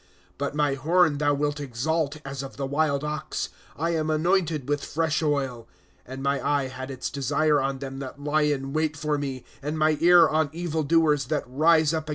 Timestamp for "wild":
2.65-3.03